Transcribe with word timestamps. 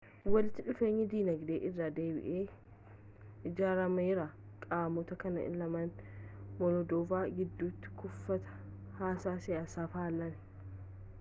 walitti 0.33 0.63
dhufeenyi 0.67 1.03
dinagdee 1.09 1.57
irra 1.67 1.87
deebiin 1.97 2.47
ijaarameera 3.49 4.23
qaamota 4.65 5.17
kana 5.25 5.43
lamaan 5.59 5.91
moldoova 6.63 7.19
gidduti 7.41 7.91
kufatii 7.99 8.55
haasaa 9.03 9.39
siyaasa 9.47 9.89
fallaan 9.97 10.35